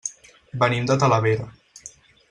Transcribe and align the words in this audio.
Venim 0.63 0.89
de 0.93 0.97
Talavera. 1.05 1.47